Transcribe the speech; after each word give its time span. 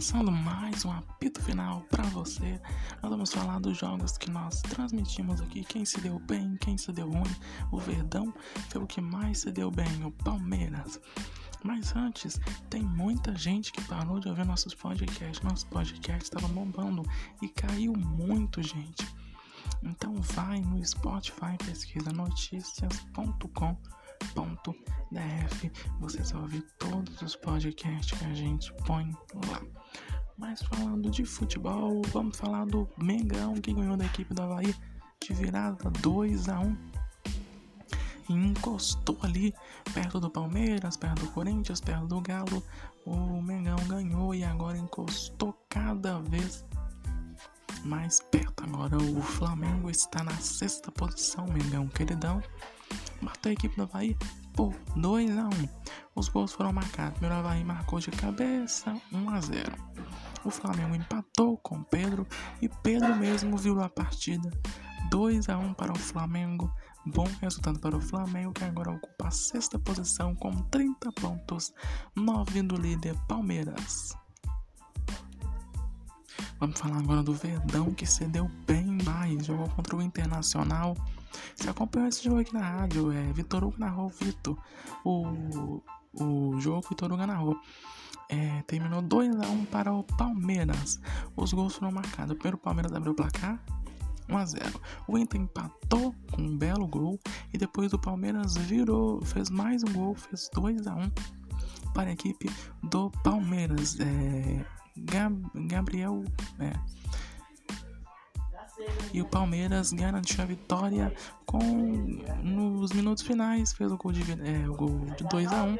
Começando 0.00 0.32
mais 0.32 0.82
um 0.86 0.92
apito 0.92 1.42
final 1.42 1.82
para 1.90 2.04
você, 2.04 2.58
nós 3.02 3.10
vamos 3.10 3.30
falar 3.30 3.60
dos 3.60 3.76
jogos 3.76 4.16
que 4.16 4.30
nós 4.30 4.62
transmitimos 4.62 5.42
aqui, 5.42 5.62
quem 5.62 5.84
se 5.84 6.00
deu 6.00 6.18
bem, 6.20 6.56
quem 6.56 6.78
se 6.78 6.90
deu 6.90 7.10
ruim. 7.10 7.36
O 7.70 7.76
Verdão 7.76 8.32
foi 8.70 8.82
o 8.82 8.86
que 8.86 8.98
mais 8.98 9.40
se 9.40 9.52
deu 9.52 9.70
bem, 9.70 10.02
o 10.02 10.10
Palmeiras. 10.10 10.98
Mas 11.62 11.94
antes, 11.94 12.40
tem 12.70 12.82
muita 12.82 13.36
gente 13.36 13.70
que 13.72 13.84
parou 13.84 14.18
de 14.18 14.28
ouvir 14.30 14.46
nossos 14.46 14.74
podcasts. 14.74 15.42
Nosso 15.42 15.66
podcast 15.66 16.24
estava 16.24 16.48
bombando 16.48 17.02
e 17.42 17.48
caiu 17.50 17.92
muito, 17.92 18.62
gente. 18.62 19.06
Então 19.82 20.14
vai 20.14 20.62
no 20.62 20.82
Spotify, 20.82 21.58
pesquisa 21.62 22.10
noticias.com 22.10 23.76
DF. 25.12 25.70
Você 26.00 26.22
vai 26.32 26.42
ouvir 26.42 26.62
todos 26.78 27.20
os 27.20 27.34
podcasts 27.36 28.16
que 28.16 28.24
a 28.24 28.34
gente 28.34 28.72
põe 28.86 29.10
lá. 29.34 29.60
Mas 30.38 30.62
falando 30.62 31.10
de 31.10 31.24
futebol, 31.24 32.00
vamos 32.12 32.36
falar 32.36 32.64
do 32.66 32.88
Mengão 32.96 33.54
que 33.54 33.74
ganhou 33.74 33.96
da 33.96 34.06
equipe 34.06 34.32
do 34.32 34.42
Havaí 34.42 34.74
de 35.22 35.34
virada 35.34 35.90
2 35.90 36.48
a 36.48 36.60
1 36.60 36.76
e 38.30 38.32
encostou 38.32 39.18
ali 39.22 39.52
perto 39.92 40.20
do 40.20 40.30
Palmeiras, 40.30 40.96
perto 40.96 41.26
do 41.26 41.32
Corinthians, 41.32 41.80
perto 41.80 42.06
do 42.06 42.20
Galo. 42.20 42.62
O 43.04 43.42
Mengão 43.42 43.76
ganhou 43.88 44.34
e 44.34 44.44
agora 44.44 44.78
encostou 44.78 45.52
cada 45.68 46.20
vez 46.20 46.64
mais 47.84 48.20
perto. 48.30 48.62
Agora 48.62 48.96
o 48.96 49.20
Flamengo 49.20 49.90
está 49.90 50.22
na 50.22 50.36
sexta 50.36 50.92
posição, 50.92 51.46
Mengão 51.48 51.88
queridão 51.88 52.40
matou 53.20 53.50
a 53.50 53.52
equipe 53.52 53.76
do 53.76 53.82
Havaí 53.82 54.16
por 54.54 54.74
2 54.96 55.38
a 55.38 55.44
1 55.44 55.50
Os 56.14 56.28
gols 56.28 56.52
foram 56.52 56.72
marcados. 56.72 57.18
Primeiro 57.18 57.36
Havaí 57.36 57.64
marcou 57.64 57.98
de 57.98 58.10
cabeça 58.10 58.96
1 59.12 59.30
a 59.30 59.40
0 59.40 59.72
O 60.44 60.50
Flamengo 60.50 60.94
empatou 60.94 61.56
com 61.58 61.82
Pedro 61.82 62.26
e 62.60 62.68
Pedro 62.68 63.14
mesmo 63.16 63.56
viu 63.56 63.80
a 63.82 63.88
partida 63.88 64.50
2 65.10 65.48
a 65.48 65.58
1 65.58 65.74
para 65.74 65.92
o 65.92 65.98
Flamengo. 65.98 66.70
Bom 67.06 67.26
resultado 67.40 67.80
para 67.80 67.96
o 67.96 68.00
Flamengo, 68.00 68.52
que 68.52 68.62
agora 68.62 68.92
ocupa 68.92 69.28
a 69.28 69.30
sexta 69.30 69.78
posição 69.78 70.34
com 70.34 70.54
30 70.54 71.10
pontos, 71.12 71.72
9 72.14 72.62
do 72.62 72.76
líder 72.76 73.16
Palmeiras. 73.26 74.14
Vamos 76.58 76.78
falar 76.78 76.98
agora 76.98 77.22
do 77.22 77.32
Verdão, 77.32 77.92
que 77.94 78.04
cedeu 78.04 78.46
bem 78.66 78.98
mais, 79.02 79.46
jogou 79.46 79.68
contra 79.70 79.96
o 79.96 80.02
Internacional 80.02 80.94
você 81.54 81.68
acompanhou 81.68 82.08
esse 82.08 82.24
jogo 82.24 82.40
aqui 82.40 82.52
na 82.52 82.60
rádio, 82.60 83.12
é 83.12 83.32
Vitor 83.32 83.64
Hugo 83.64 83.76
narrou 83.78 84.08
Vitor. 84.08 84.56
O, 85.04 85.82
o 86.14 86.60
jogo 86.60 86.86
Vitor 86.88 87.12
Hugo 87.12 87.26
narrou. 87.26 87.56
É, 88.28 88.62
terminou 88.62 89.02
2x1 89.02 89.50
um 89.50 89.64
para 89.64 89.92
o 89.92 90.04
Palmeiras. 90.04 91.00
Os 91.36 91.52
gols 91.52 91.74
foram 91.74 91.90
marcados. 91.90 92.36
Primeiro 92.36 92.56
o 92.56 92.60
Palmeiras 92.60 92.92
abriu 92.92 93.12
o 93.12 93.16
placar. 93.16 93.60
1x0. 94.28 94.80
O 95.08 95.18
Inter 95.18 95.40
empatou 95.40 96.14
com 96.30 96.42
um 96.42 96.56
belo 96.56 96.86
gol. 96.86 97.18
E 97.52 97.58
depois 97.58 97.92
o 97.92 97.98
Palmeiras 97.98 98.56
virou, 98.56 99.20
fez 99.24 99.50
mais 99.50 99.82
um 99.82 99.92
gol, 99.92 100.14
fez 100.14 100.48
2x1 100.54 101.10
para 101.92 102.10
a 102.10 102.12
equipe 102.12 102.48
do 102.84 103.10
Palmeiras. 103.24 103.98
É, 103.98 104.64
Gab, 104.96 105.42
Gabriel. 105.66 106.24
É, 106.58 106.72
e 109.12 109.20
o 109.20 109.24
Palmeiras 109.24 109.92
garantiu 109.92 110.42
a 110.42 110.46
vitória 110.46 111.12
com 111.46 111.58
nos 112.42 112.92
minutos 112.92 113.22
finais 113.22 113.72
fez 113.72 113.90
o 113.90 113.96
gol 113.96 114.12
de, 114.12 114.22
é, 114.32 114.68
o 114.68 114.74
gol 114.74 115.06
de 115.16 115.24
2 115.28 115.52
a 115.52 115.64
1 115.64 115.68
um, 115.68 115.78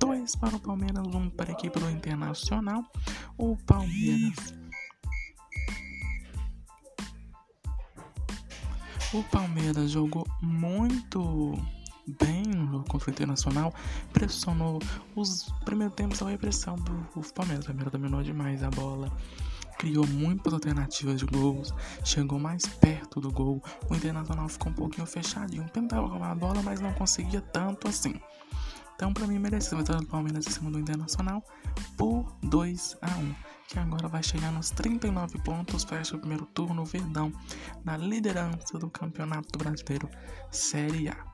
2 0.00 0.36
para 0.36 0.56
o 0.56 0.60
Palmeiras, 0.60 1.06
1 1.06 1.16
um 1.16 1.30
para 1.30 1.50
a 1.50 1.52
equipe 1.52 1.78
do 1.78 1.90
Internacional. 1.90 2.84
O 3.38 3.56
Palmeiras 3.56 4.54
O 9.14 9.22
Palmeiras 9.22 9.92
jogou 9.92 10.26
muito 10.42 11.56
bem 12.18 12.42
no 12.42 12.66
jogo 12.66 12.84
contra 12.88 13.08
o 13.08 13.12
Internacional, 13.12 13.72
pressionou 14.12 14.80
os 15.14 15.52
primeiros 15.64 15.94
tempos 15.94 16.18
da 16.18 16.28
repressão 16.28 16.74
do 16.74 17.22
Palmeiras. 17.32 17.64
O 17.64 17.68
Palmeiras 17.68 17.92
dominou 17.92 18.24
demais 18.24 18.64
a 18.64 18.70
bola, 18.70 19.08
criou 19.76 20.06
muitas 20.06 20.52
alternativas 20.52 21.18
de 21.18 21.26
gols, 21.26 21.74
chegou 22.04 22.38
mais 22.38 22.64
perto 22.66 23.20
do 23.20 23.30
gol. 23.30 23.62
O 23.90 23.94
Internacional 23.94 24.48
ficou 24.48 24.70
um 24.70 24.74
pouquinho 24.74 25.06
fechadinho, 25.06 25.68
tentava 25.70 26.06
roubar 26.06 26.30
a 26.30 26.34
bola, 26.34 26.62
mas 26.62 26.80
não 26.80 26.92
conseguia 26.94 27.40
tanto 27.40 27.88
assim. 27.88 28.20
Então, 28.94 29.12
para 29.12 29.26
mim, 29.26 29.38
mereceu 29.38 29.76
a 29.76 29.80
vitória 29.80 30.02
do 30.02 30.06
Palmeiras 30.06 30.46
em 30.46 30.50
cima 30.50 30.70
do 30.70 30.78
Internacional 30.78 31.42
por 31.96 32.36
2 32.42 32.98
a 33.02 33.10
1 33.18 33.34
que 33.68 33.78
agora 33.78 34.08
vai 34.08 34.22
chegar 34.22 34.52
nos 34.52 34.70
39 34.70 35.38
pontos, 35.42 35.84
fecha 35.84 36.16
o 36.16 36.18
primeiro 36.18 36.46
turno, 36.46 36.84
Verdão, 36.84 37.32
na 37.82 37.96
liderança 37.96 38.78
do 38.78 38.90
Campeonato 38.90 39.58
Brasileiro 39.58 40.08
Série 40.50 41.08
A. 41.08 41.33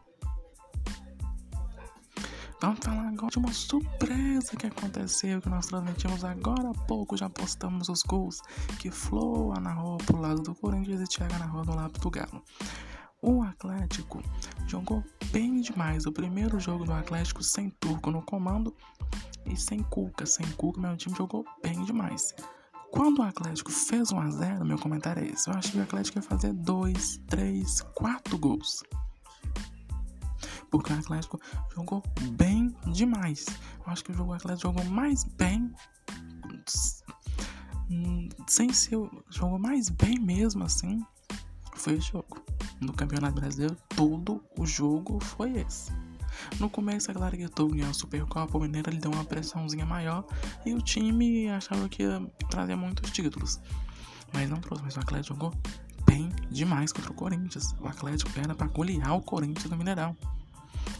Vamos 2.61 2.81
falar 2.85 3.09
agora 3.09 3.31
de 3.31 3.39
uma 3.39 3.53
surpresa 3.55 4.55
que 4.55 4.67
aconteceu, 4.67 5.41
que 5.41 5.49
nós 5.49 5.65
transmitimos 5.65 6.23
agora 6.23 6.69
há 6.69 6.75
pouco, 6.85 7.17
já 7.17 7.27
postamos 7.31 7.89
os 7.89 8.03
gols 8.03 8.43
que 8.79 8.91
Flow 8.91 9.55
narrou 9.59 9.97
pro 9.97 10.21
lado 10.21 10.43
do 10.43 10.55
Corinthians 10.55 11.01
e 11.01 11.05
Thiago 11.05 11.39
narrou 11.39 11.65
do 11.65 11.75
lado 11.75 11.99
do 11.99 12.11
Galo. 12.11 12.45
O 13.23 13.43
Atlético 13.43 14.23
jogou 14.67 15.03
bem 15.33 15.63
demais. 15.63 16.05
O 16.05 16.13
primeiro 16.13 16.61
jogo 16.61 16.85
do 16.85 16.93
Atlético 16.93 17.43
sem 17.43 17.71
Turco 17.71 18.11
no 18.11 18.21
comando 18.21 18.77
e 19.47 19.57
sem 19.57 19.83
Cuca. 19.83 20.27
Sem 20.27 20.47
Cuca, 20.53 20.83
meu 20.83 20.95
time 20.99 21.17
jogou 21.17 21.47
bem 21.63 21.83
demais. 21.85 22.35
Quando 22.91 23.21
o 23.21 23.23
Atlético 23.23 23.73
fez 23.73 24.13
1 24.13 24.21
a 24.21 24.31
0 24.31 24.65
meu 24.67 24.79
comentário 24.79 25.25
é 25.25 25.29
esse. 25.29 25.49
Eu 25.49 25.55
acho 25.55 25.73
que 25.73 25.79
o 25.79 25.83
Atlético 25.83 26.19
ia 26.19 26.23
fazer 26.23 26.53
2, 26.53 27.23
3, 27.27 27.81
4 27.95 28.39
gols 28.39 28.83
porque 30.71 30.93
o 30.93 30.99
Atlético 30.99 31.41
jogou 31.75 32.03
bem 32.33 32.75
demais. 32.93 33.47
Eu 33.85 33.93
acho 33.93 34.05
que 34.05 34.13
o 34.13 34.15
jogo 34.15 34.33
Atlético 34.33 34.69
jogou 34.69 34.85
mais 34.85 35.25
bem, 35.25 35.73
sem 38.47 38.73
ser, 38.73 38.99
jogou 39.31 39.59
mais 39.59 39.89
bem 39.89 40.19
mesmo 40.19 40.65
assim. 40.65 41.05
Foi 41.75 41.97
o 41.97 42.01
jogo. 42.01 42.43
No 42.81 42.93
Campeonato 42.93 43.35
Brasileiro, 43.35 43.77
todo 43.97 44.43
o 44.59 44.67
jogo 44.67 45.23
foi 45.23 45.59
esse. 45.59 45.93
No 46.59 46.71
começo, 46.71 47.11
a 47.11 47.15
galera 47.15 47.37
gritou 47.37 47.69
ganhar 47.69 47.91
a 47.91 47.95
Supercopa, 47.95 48.57
o 48.57 48.61
Mineiro 48.61 48.91
ele 48.91 48.99
deu 48.99 49.11
uma 49.11 49.25
pressãozinha 49.25 49.85
maior 49.85 50.25
e 50.65 50.73
o 50.73 50.81
time 50.81 51.49
achava 51.49 51.89
que 51.89 52.03
ia 52.03 52.21
trazer 52.49 52.77
muitos 52.77 53.11
títulos. 53.11 53.61
Mas 54.33 54.49
não 54.49 54.61
trouxe, 54.61 54.85
mas 54.85 54.97
o 54.97 55.01
Atlético 55.01 55.35
jogou 55.35 55.53
bem 56.07 56.31
demais 56.51 56.93
contra 56.93 57.11
o 57.11 57.15
Corinthians. 57.15 57.75
O 57.81 57.89
Atlético 57.89 58.31
era 58.39 58.55
para 58.55 58.69
golear 58.69 59.17
o 59.17 59.23
Corinthians 59.23 59.71
no 59.71 59.77
Mineirão. 59.77 60.17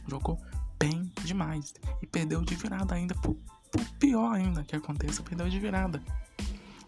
Jogou 0.09 0.41
bem 0.79 1.13
demais. 1.23 1.75
E 2.03 2.07
perdeu 2.07 2.43
de 2.43 2.55
virada 2.55 2.95
ainda. 2.95 3.15
Por, 3.17 3.37
por 3.71 3.85
pior 3.99 4.33
ainda 4.33 4.65
que 4.65 4.75
aconteça, 4.75 5.23
perdeu 5.23 5.49
de 5.49 5.59
virada. 5.59 6.03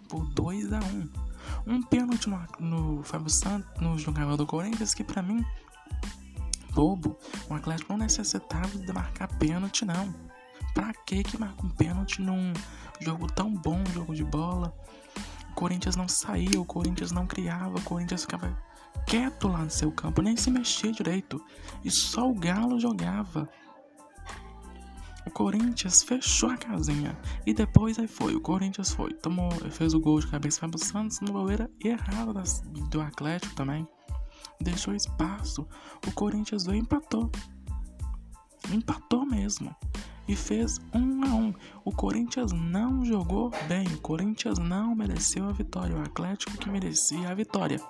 Por 0.08 0.26
2 0.26 0.72
a 0.72 0.78
1 0.78 0.82
um. 0.82 1.10
um 1.66 1.82
pênalti 1.82 2.28
no, 2.28 2.40
no 2.58 3.02
Fábio 3.02 3.30
Santos, 3.30 3.80
no 3.80 3.98
jogador 3.98 4.36
do 4.36 4.46
Corinthians, 4.46 4.94
que 4.94 5.04
para 5.04 5.22
mim, 5.22 5.44
bobo. 6.72 7.16
O 7.48 7.54
Atlético 7.54 7.92
não 7.92 7.98
necessitava 7.98 8.78
de 8.78 8.92
marcar 8.92 9.28
pênalti, 9.38 9.84
não. 9.84 10.12
Pra 10.74 10.92
que 11.06 11.22
que 11.22 11.38
marca 11.38 11.64
um 11.64 11.70
pênalti 11.70 12.22
num 12.22 12.52
jogo 13.00 13.26
tão 13.26 13.54
bom, 13.54 13.84
jogo 13.92 14.14
de 14.14 14.24
bola? 14.24 14.74
O 15.50 15.54
Corinthians 15.54 15.96
não 15.96 16.08
saía, 16.08 16.58
o 16.58 16.64
Corinthians 16.64 17.12
não 17.12 17.26
criava, 17.26 17.76
o 17.76 17.82
Corinthians 17.82 18.22
ficava 18.22 18.56
quieto 19.06 19.48
lá 19.48 19.58
no 19.58 19.70
seu 19.70 19.90
campo, 19.92 20.22
nem 20.22 20.36
se 20.36 20.50
mexia 20.50 20.92
direito. 20.92 21.42
E 21.84 21.90
só 21.90 22.28
o 22.28 22.34
Galo 22.34 22.78
jogava. 22.78 23.48
O 25.26 25.30
Corinthians 25.30 26.02
fechou 26.02 26.50
a 26.50 26.56
casinha. 26.56 27.16
E 27.46 27.54
depois 27.54 27.98
aí 27.98 28.08
foi. 28.08 28.34
O 28.34 28.40
Corinthians 28.40 28.92
foi. 28.92 29.12
Tomou, 29.14 29.50
fez 29.70 29.94
o 29.94 30.00
gol 30.00 30.20
de 30.20 30.26
cabeça 30.26 30.66
para 30.66 30.76
o 30.76 30.84
Santos 30.84 31.20
no 31.20 31.32
goleiro 31.32 31.68
errado 31.82 32.32
das, 32.32 32.60
do 32.60 33.00
Atlético 33.00 33.54
também. 33.54 33.86
Deixou 34.60 34.94
espaço. 34.94 35.66
O 36.06 36.12
Corinthians 36.12 36.64
veio 36.64 36.76
e 36.76 36.80
empatou. 36.80 37.30
Empatou 38.72 39.24
mesmo. 39.24 39.74
E 40.26 40.36
fez 40.36 40.80
um 40.94 41.24
a 41.24 41.34
um. 41.34 41.54
O 41.84 41.92
Corinthians 41.92 42.52
não 42.52 43.04
jogou 43.04 43.50
bem. 43.68 43.86
O 43.88 44.00
Corinthians 44.00 44.58
não 44.58 44.94
mereceu 44.94 45.48
a 45.48 45.52
vitória. 45.52 45.96
O 45.96 46.02
Atlético 46.02 46.56
que 46.56 46.68
merecia 46.68 47.28
a 47.28 47.34
vitória. 47.34 47.80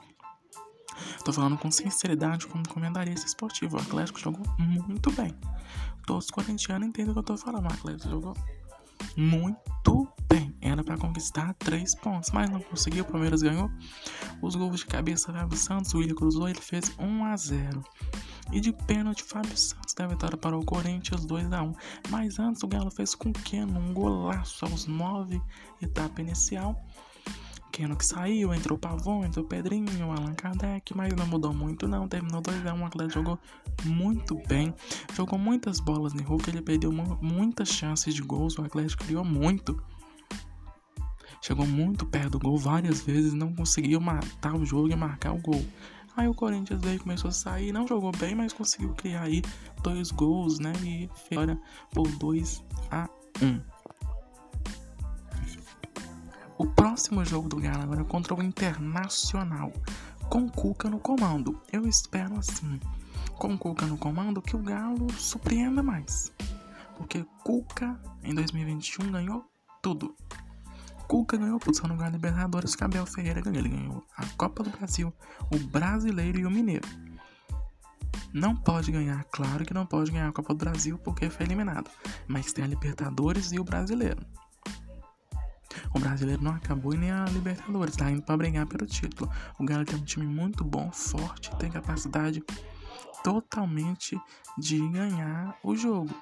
Tô 1.24 1.32
falando 1.32 1.56
com 1.58 1.70
sinceridade 1.70 2.46
como 2.46 2.68
comentarista 2.68 3.26
esportivo. 3.26 3.76
O 3.76 3.80
Atlético 3.80 4.18
jogou 4.18 4.44
muito 4.58 5.10
bem. 5.12 5.34
Todos 6.06 6.26
os 6.26 6.30
corintianos 6.30 6.88
entendem 6.88 7.10
o 7.10 7.14
que 7.14 7.18
eu 7.20 7.22
tô 7.22 7.36
falando. 7.36 7.64
O 7.64 7.72
Atlético 7.72 8.10
jogou 8.10 8.34
muito 9.16 10.08
bem. 10.28 10.54
Era 10.60 10.82
para 10.82 10.96
conquistar 10.96 11.54
três 11.54 11.94
pontos, 11.94 12.30
mas 12.30 12.48
não 12.50 12.60
conseguiu. 12.60 13.04
O 13.04 13.06
Palmeiras 13.06 13.42
ganhou. 13.42 13.70
Os 14.40 14.54
gols 14.54 14.80
de 14.80 14.86
cabeça, 14.86 15.32
Fábio 15.32 15.58
Santos, 15.58 15.92
o 15.94 15.98
William 15.98 16.14
cruzou, 16.14 16.48
ele 16.48 16.60
fez 16.60 16.92
1 16.98 17.24
a 17.24 17.36
0 17.36 17.84
E 18.52 18.60
de 18.60 18.72
pênalti, 18.72 19.22
Fábio 19.22 19.56
Santos 19.56 19.94
da 19.94 20.06
vitória 20.06 20.36
para 20.36 20.56
o 20.56 20.64
Corinthians 20.64 21.24
2 21.24 21.52
a 21.52 21.62
1 21.62 21.72
Mas 22.10 22.38
antes 22.38 22.62
o 22.62 22.68
Galo 22.68 22.90
fez 22.90 23.14
com 23.14 23.32
Keno 23.32 23.78
um 23.78 23.92
golaço 23.92 24.64
aos 24.64 24.86
9, 24.86 25.40
etapa 25.80 26.20
inicial. 26.20 26.84
Keno 27.72 27.96
que 27.96 28.04
saiu, 28.04 28.52
entrou 28.52 28.78
Pavon, 28.78 29.24
entrou 29.24 29.46
Pedrinho, 29.46 30.12
Allan 30.12 30.34
Kardec, 30.34 30.94
mas 30.94 31.12
não 31.14 31.26
mudou 31.26 31.54
muito 31.54 31.88
não, 31.88 32.06
terminou 32.06 32.42
2x1, 32.42 32.80
o 32.80 32.84
Atlético 32.84 33.14
jogou 33.14 33.38
muito 33.84 34.40
bem, 34.46 34.74
jogou 35.14 35.38
muitas 35.38 35.80
bolas 35.80 36.12
no 36.12 36.22
Hulk, 36.22 36.50
ele 36.50 36.60
perdeu 36.60 36.92
muitas 36.92 37.70
chances 37.70 38.14
de 38.14 38.20
gols, 38.20 38.58
o 38.58 38.62
Atlético 38.62 39.04
criou 39.04 39.24
muito, 39.24 39.82
chegou 41.40 41.66
muito 41.66 42.04
perto 42.04 42.32
do 42.32 42.40
gol 42.40 42.58
várias 42.58 43.00
vezes, 43.00 43.32
não 43.32 43.54
conseguiu 43.54 44.00
matar 44.00 44.54
o 44.54 44.66
jogo 44.66 44.92
e 44.92 44.94
marcar 44.94 45.32
o 45.32 45.40
gol. 45.40 45.64
Aí 46.14 46.28
o 46.28 46.34
Corinthians 46.34 46.80
veio 46.82 47.00
começou 47.00 47.30
a 47.30 47.32
sair, 47.32 47.72
não 47.72 47.88
jogou 47.88 48.12
bem, 48.12 48.34
mas 48.34 48.52
conseguiu 48.52 48.92
criar 48.92 49.22
aí 49.22 49.42
dois 49.82 50.10
gols, 50.10 50.58
né? 50.58 50.72
E 50.84 51.08
fora 51.30 51.58
por 51.90 52.06
2 52.06 52.62
a 52.90 53.08
1. 53.40 53.60
O 56.62 56.66
próximo 56.66 57.24
jogo 57.24 57.48
do 57.48 57.56
Galo 57.56 57.82
agora 57.82 58.02
é 58.02 58.04
contra 58.04 58.32
o 58.36 58.40
Internacional, 58.40 59.72
com 60.30 60.48
Cuca 60.48 60.88
no 60.88 61.00
comando. 61.00 61.60
Eu 61.72 61.88
espero 61.88 62.38
assim, 62.38 62.78
com 63.36 63.58
Cuca 63.58 63.84
no 63.84 63.98
comando, 63.98 64.40
que 64.40 64.54
o 64.54 64.60
Galo 64.60 65.12
surpreenda 65.14 65.82
mais. 65.82 66.32
Porque 66.96 67.26
Cuca 67.42 68.00
em 68.22 68.32
2021 68.32 69.10
ganhou 69.10 69.44
tudo. 69.82 70.14
Cuca 71.08 71.36
ganhou 71.36 71.58
posição 71.58 71.88
no 71.88 71.94
lugar 71.94 72.12
Libertadores, 72.12 72.76
Cabel 72.76 73.06
Ferreira 73.06 73.40
ganhou. 73.40 73.58
Ele 73.58 73.68
ganhou 73.68 74.04
a 74.16 74.24
Copa 74.36 74.62
do 74.62 74.70
Brasil, 74.70 75.12
o 75.52 75.58
Brasileiro 75.58 76.38
e 76.38 76.46
o 76.46 76.50
Mineiro. 76.50 76.86
Não 78.32 78.54
pode 78.54 78.92
ganhar, 78.92 79.24
claro 79.32 79.64
que 79.64 79.74
não 79.74 79.84
pode 79.84 80.12
ganhar 80.12 80.28
a 80.28 80.32
Copa 80.32 80.54
do 80.54 80.58
Brasil 80.58 80.96
porque 80.98 81.28
foi 81.28 81.44
eliminado. 81.44 81.90
Mas 82.28 82.52
tem 82.52 82.62
a 82.62 82.68
Libertadores 82.68 83.50
e 83.50 83.58
o 83.58 83.64
Brasileiro. 83.64 84.24
O 85.94 85.98
brasileiro 85.98 86.42
não 86.42 86.52
acabou 86.52 86.94
e 86.94 86.98
nem 86.98 87.10
a 87.10 87.24
Libertadores, 87.26 87.96
tá 87.96 88.10
indo 88.10 88.22
para 88.22 88.36
brigar 88.36 88.66
pelo 88.66 88.86
título. 88.86 89.30
O 89.58 89.64
Galo 89.64 89.84
tem 89.84 89.98
um 89.98 90.04
time 90.04 90.26
muito 90.26 90.64
bom, 90.64 90.90
forte, 90.90 91.54
tem 91.56 91.70
capacidade 91.70 92.42
totalmente 93.22 94.18
de 94.58 94.78
ganhar 94.88 95.56
o 95.62 95.76
jogo. 95.76 96.14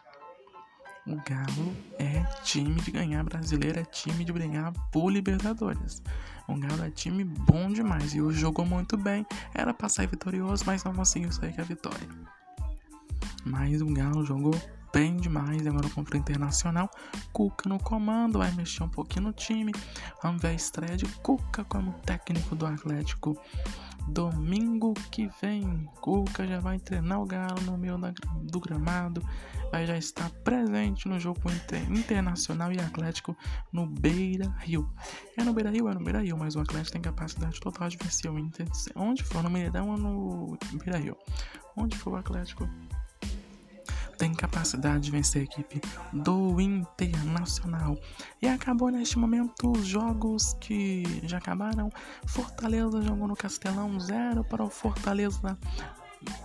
O 1.07 1.17
Galo 1.17 1.77
é 1.99 2.23
time 2.43 2.75
de 2.81 2.91
ganhar 2.91 3.25
brasileiro, 3.25 3.81
é 3.81 3.85
time 3.85 4.25
de 4.25 4.33
brigar 4.33 4.73
por 4.93 5.11
Libertadores. 5.11 6.03
O 6.47 6.57
Galo 6.57 6.85
é 6.85 6.91
time 6.91 7.25
bom 7.25 7.71
demais 7.73 8.15
e 8.15 8.21
hoje 8.21 8.41
jogou 8.41 8.67
muito 8.67 8.97
bem. 8.97 9.25
Era 9.55 9.73
pra 9.73 9.89
sair 9.89 10.09
vitorioso, 10.09 10.65
mas 10.67 10.85
não 10.85 10.93
conseguiu 10.93 11.33
sair 11.33 11.55
com 11.55 11.63
a 11.63 11.65
vitória. 11.65 12.09
Mas 13.45 13.81
o 13.81 13.87
Galo 13.87 14.25
jogou 14.25 14.55
bem 14.93 15.17
demais 15.17 15.67
agora 15.67 15.89
contra 15.91 16.17
o 16.17 16.19
Internacional. 16.19 16.91
Cuca 17.33 17.69
no 17.69 17.79
comando, 17.79 18.39
vai 18.39 18.53
mexer 18.53 18.83
um 18.83 18.89
pouquinho 18.89 19.27
no 19.27 19.33
time. 19.33 19.73
Vamos 20.23 20.43
ver 20.43 20.49
a 20.49 20.55
estreia 20.55 20.97
de 20.97 21.07
Cuca 21.07 21.65
como 21.65 21.93
técnico 22.01 22.55
do 22.55 22.67
Atlético. 22.67 23.37
Domingo 24.09 24.95
que 25.11 25.31
vem, 25.41 25.89
Cuca 26.01 26.47
já 26.47 26.59
vai 26.59 26.79
treinar 26.79 27.21
o 27.21 27.27
Galo 27.27 27.61
no 27.63 27.77
meio 27.77 27.99
do 28.43 28.59
gramado 28.59 29.23
vai 29.71 29.87
já 29.87 29.97
estar 29.97 30.29
presente 30.43 31.09
no 31.09 31.19
jogo 31.19 31.41
inter, 31.51 31.91
Internacional 31.91 32.73
e 32.73 32.81
Atlético 32.81 33.37
no 33.73 33.87
Beira 33.87 34.53
Rio. 34.59 34.89
É 35.37 35.45
no 35.45 35.53
Beira 35.53 35.71
Rio, 35.71 35.89
é 35.89 35.95
no 35.95 36.03
Beira 36.03 36.21
Rio, 36.21 36.37
mas 36.37 36.57
o 36.57 36.61
Atlético 36.61 36.93
tem 36.93 37.03
capacidade 37.03 37.61
total 37.61 37.89
de 37.89 37.97
vencer 37.97 38.31
o 38.31 38.39
Inter. 38.39 38.67
Onde 38.97 39.23
for, 39.23 39.43
no 39.43 39.51
Mineirão 39.51 39.91
ou 39.91 39.97
no 39.97 40.59
Beira 40.73 40.99
Rio. 40.99 41.17
Onde 41.77 41.97
for 41.97 42.15
o 42.15 42.17
Atlético 42.17 42.69
tem 44.21 44.35
capacidade 44.35 45.05
de 45.05 45.11
vencer 45.11 45.41
a 45.41 45.45
equipe 45.45 45.81
do 46.13 46.61
Internacional. 46.61 47.99
E 48.43 48.47
acabou 48.47 48.91
neste 48.91 49.19
momento 49.19 49.73
os 49.73 49.87
jogos 49.87 50.53
que 50.61 51.05
já 51.23 51.39
acabaram. 51.39 51.91
Fortaleza 52.27 53.01
jogou 53.01 53.27
no 53.27 53.35
Castelão 53.35 53.99
0 53.99 54.45
para 54.45 54.63
o 54.63 54.69
Fortaleza 54.69 55.59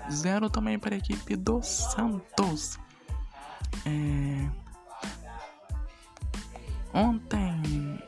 0 0.10 0.50
também 0.50 0.80
para 0.80 0.96
a 0.96 0.98
equipe 0.98 1.36
do 1.36 1.62
Santos. 1.62 2.80
É... 3.86 4.50
Ontem, 6.94 8.02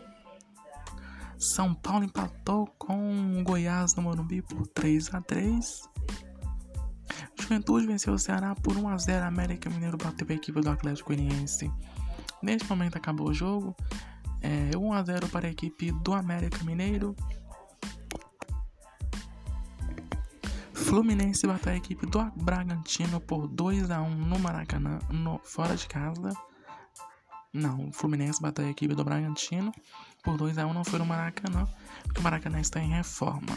São 1.38 1.74
Paulo 1.74 2.06
empatou 2.06 2.68
com 2.78 3.38
o 3.38 3.44
Goiás 3.44 3.96
no 3.96 4.04
Morumbi 4.04 4.42
por 4.42 4.66
3 4.68 5.14
a 5.14 5.19
3 5.19 5.90
Juventude 7.48 7.88
venceu 7.88 8.14
o 8.14 8.20
Ceará 8.20 8.54
por 8.56 8.76
1 8.76 8.90
a 8.90 8.98
0 8.98 9.26
América 9.26 9.70
Mineiro 9.70 9.98
bateu 9.98 10.28
a 10.30 10.34
equipe 10.34 10.60
do 10.60 10.70
Atlético 10.70 11.14
Goianiense. 11.14 11.72
Neste 12.44 12.70
momento 12.70 12.98
acabou 12.98 13.30
o 13.30 13.34
jogo. 13.34 13.74
É, 14.42 14.78
1 14.78 14.94
a 14.94 15.02
0 15.02 15.30
para 15.30 15.48
a 15.48 15.50
equipe 15.50 15.94
do 16.04 16.14
América 16.14 16.62
Mineiro. 16.66 17.16
Fluminense 20.74 21.48
bateu 21.48 21.72
a 21.72 21.78
equipe 21.78 22.06
do 22.06 22.22
Bragantino 22.36 23.22
por 23.22 23.48
2 23.48 23.92
a 23.92 24.02
1 24.02 24.10
no 24.10 24.38
Maracanã, 24.40 25.00
no, 25.10 25.40
fora 25.42 25.78
de 25.78 25.88
casa. 25.88 26.34
Não, 27.54 27.88
o 27.88 27.94
Fluminense 27.94 28.42
bateu 28.42 28.66
a 28.66 28.70
equipe 28.70 28.94
do 28.94 29.06
Bragantino 29.06 29.72
por 30.22 30.36
2 30.36 30.58
a 30.58 30.68
1 30.68 30.74
não 30.74 30.84
foi 30.84 31.00
no 31.00 31.06
Maracanã, 31.06 31.66
porque 32.04 32.20
o 32.20 32.24
Maracanã 32.24 32.60
está 32.60 32.82
em 32.82 32.90
reforma. 32.90 33.56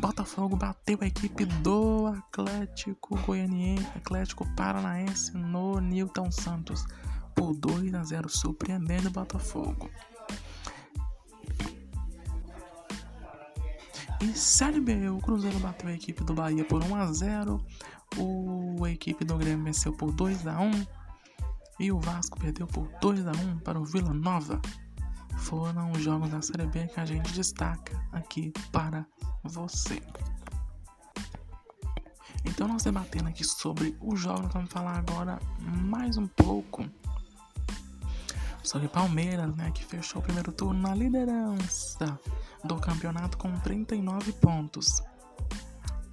Botafogo 0.00 0.56
bateu 0.56 0.98
a 1.00 1.06
equipe 1.06 1.44
do 1.44 2.06
Atlético 2.06 3.16
Goianiense, 3.20 3.86
Atlético 3.96 4.46
Paranaense 4.54 5.36
no 5.36 5.80
Newton 5.80 6.30
Santos 6.30 6.84
por 7.34 7.54
2 7.54 7.94
a 7.94 8.02
0, 8.02 8.28
surpreendendo 8.28 9.08
o 9.08 9.12
Botafogo. 9.12 9.90
E 14.20 14.26
Série 14.36 14.80
B, 14.80 15.08
o 15.08 15.18
Cruzeiro 15.18 15.58
bateu 15.58 15.88
a 15.88 15.92
equipe 15.92 16.24
do 16.24 16.34
Bahia 16.34 16.64
por 16.64 16.82
1 16.82 16.94
a 16.94 17.12
0 17.12 17.64
o, 18.18 18.84
a 18.84 18.90
equipe 18.90 19.24
do 19.24 19.36
Grêmio 19.36 19.64
venceu 19.64 19.92
por 19.92 20.12
2 20.12 20.46
a 20.46 20.60
1 20.60 20.86
e 21.80 21.90
o 21.90 21.98
Vasco 21.98 22.38
perdeu 22.38 22.66
por 22.66 22.88
2 23.00 23.26
a 23.26 23.32
1 23.32 23.58
para 23.58 23.78
o 23.78 23.84
Vila 23.84 24.12
Nova. 24.12 24.60
Foram 25.38 25.90
os 25.92 26.02
jogos 26.02 26.30
da 26.30 26.40
Série 26.40 26.66
B 26.66 26.86
que 26.86 27.00
a 27.00 27.04
gente 27.04 27.32
destaca 27.32 28.00
aqui 28.12 28.52
para 28.70 29.06
você. 29.44 30.02
Então 32.44 32.68
nós 32.68 32.82
debatendo 32.82 33.28
aqui 33.28 33.44
sobre 33.44 33.96
os 34.00 34.20
jogos, 34.20 34.52
vamos 34.52 34.70
falar 34.70 34.98
agora 34.98 35.38
mais 35.60 36.16
um 36.16 36.26
pouco 36.26 36.84
sobre 38.62 38.88
Palmeiras, 38.88 39.54
né, 39.56 39.70
que 39.70 39.84
fechou 39.84 40.20
o 40.20 40.24
primeiro 40.24 40.50
turno 40.50 40.80
na 40.80 40.94
liderança 40.94 42.18
do 42.64 42.76
campeonato 42.76 43.36
com 43.36 43.52
39 43.60 44.32
pontos. 44.32 45.02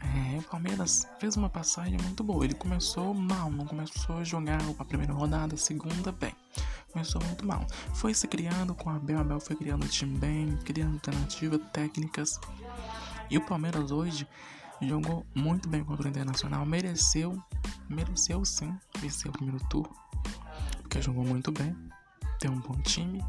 É, 0.02 0.40
o 0.40 0.44
Palmeiras 0.44 1.08
fez 1.20 1.38
uma 1.38 1.50
passagem 1.50 1.98
muito 2.02 2.24
boa. 2.24 2.44
Ele 2.44 2.54
começou 2.54 3.14
mal, 3.14 3.50
não 3.50 3.66
começou 3.66 4.18
a 4.18 4.24
jogar 4.24 4.60
a 4.78 4.86
primeira 4.86 5.14
rodada, 5.14 5.56
a 5.56 5.58
segunda 5.58 6.12
bem. 6.12 6.36
Começou 6.92 7.24
muito 7.24 7.46
mal. 7.46 7.66
Foi 7.94 8.14
se 8.14 8.28
criando 8.28 8.76
com 8.76 8.90
a 8.90 8.96
Abel, 8.96 9.20
Abel 9.20 9.40
foi 9.40 9.56
criando 9.56 9.86
o 9.86 9.88
time 9.88 10.18
bem, 10.18 10.58
criando 10.66 10.96
alternativas, 10.96 11.62
técnicas. 11.72 12.40
E 13.32 13.38
o 13.38 13.42
Palmeiras 13.42 13.92
hoje 13.92 14.28
jogou 14.82 15.26
muito 15.34 15.70
bem 15.70 15.86
contra 15.86 16.06
o 16.06 16.10
Internacional, 16.10 16.66
mereceu, 16.66 17.42
mereceu 17.90 18.44
sim 18.44 18.78
vencer 19.00 19.30
o 19.30 19.32
primeiro 19.32 19.64
turno, 19.70 19.96
porque 20.82 21.02
jogou 21.02 21.24
muito 21.24 21.50
bem, 21.50 21.74
tem 22.40 22.52
um 22.52 22.60
bom 22.60 22.78
time, 22.82 23.24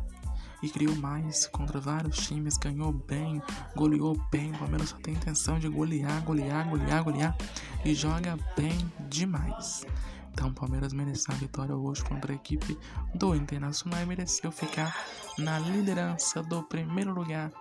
e 0.60 0.68
criou 0.68 0.96
mais 0.96 1.46
contra 1.46 1.80
vários 1.80 2.16
times, 2.26 2.56
ganhou 2.56 2.92
bem, 2.92 3.40
goleou 3.76 4.20
bem. 4.30 4.52
O 4.52 4.58
Palmeiras 4.58 4.88
só 4.88 4.96
tem 4.96 5.14
intenção 5.14 5.58
de 5.58 5.68
golear, 5.68 6.22
golear, 6.24 6.68
golear, 6.68 7.04
golear 7.04 7.36
e 7.84 7.94
joga 7.94 8.36
bem 8.56 8.78
demais. 9.08 9.84
Então 10.32 10.48
o 10.48 10.52
Palmeiras 10.52 10.92
mereceu 10.92 11.32
a 11.32 11.36
vitória 11.36 11.76
hoje 11.76 12.02
contra 12.04 12.32
a 12.32 12.34
equipe 12.34 12.76
do 13.14 13.36
Internacional 13.36 14.02
e 14.02 14.06
mereceu 14.06 14.50
ficar 14.50 14.96
na 15.38 15.60
liderança 15.60 16.42
do 16.42 16.62
primeiro 16.64 17.12
lugar 17.12 17.52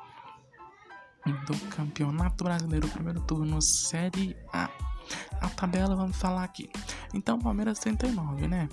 do 1.26 1.58
Campeonato 1.70 2.44
Brasileiro, 2.44 2.88
primeiro 2.88 3.22
turno 3.22 3.62
Série 3.62 4.36
A. 4.52 4.70
A 5.40 5.50
tabela 5.50 5.96
vamos 5.96 6.18
falar 6.18 6.44
aqui. 6.44 6.70
Então 7.14 7.40
Palmeiras 7.40 7.80
39, 7.80 8.48
né? 8.48 8.68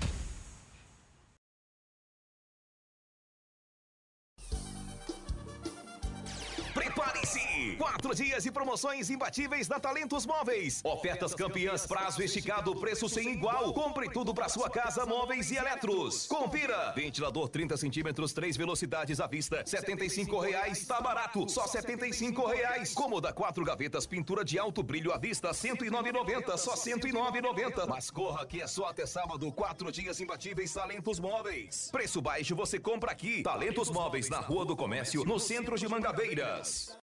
Quatro 7.78 8.14
dias 8.14 8.46
e 8.46 8.52
promoções 8.52 9.10
imbatíveis 9.10 9.68
na 9.68 9.80
Talentos 9.80 10.26
Móveis. 10.26 10.82
Ofertas 10.84 11.34
campeãs, 11.34 11.86
prazo 11.86 12.22
esticado, 12.22 12.76
preço 12.76 13.10
sem 13.10 13.34
igual. 13.34 13.74
Compre 13.74 14.10
tudo 14.10 14.34
para 14.34 14.48
sua 14.48 14.70
casa, 14.70 15.06
móveis 15.06 15.50
e 15.52 15.56
eletros. 15.56 16.28
Confira! 16.28 16.94
Ventilador 16.96 17.50
30 17.50 17.78
centímetros, 17.78 18.34
três 18.34 18.56
velocidades 18.56 19.20
à 19.20 19.28
vista, 19.28 19.64
R$ 19.66 20.42
reais. 20.42 20.86
Tá 20.86 21.02
barato, 21.02 21.50
só 21.50 21.66
R$ 21.66 22.56
reais. 22.56 22.94
Cômoda, 22.94 23.34
quatro 23.34 23.66
gavetas, 23.66 24.06
pintura 24.06 24.46
de 24.46 24.60
alto 24.60 24.84
brilho 24.84 25.12
à 25.12 25.18
vista, 25.18 25.50
R$ 25.50 25.54
109,90, 25.54 26.58
só 26.58 26.72
R$ 26.72 26.78
109,90. 26.78 27.88
Mas 27.88 28.10
corra 28.10 28.46
que 28.46 28.62
é 28.62 28.68
só 28.68 28.86
até 28.86 29.06
sábado, 29.06 29.52
quatro 29.52 29.92
dias 29.92 30.20
imbatíveis 30.20 30.74
Talentos 30.74 31.20
Móveis. 31.20 31.90
Preço 31.92 32.22
baixo 32.22 32.56
você 32.56 32.80
compra 32.80 33.12
aqui. 33.12 33.44
Talentos 33.44 33.90
Móveis, 33.90 34.30
na 34.30 34.40
Rua 34.40 34.66
do 34.66 34.76
Comércio, 34.76 35.24
no 35.24 35.40
centro 35.40 35.78
de 35.78 35.88
Mangabeiras. 35.88 37.05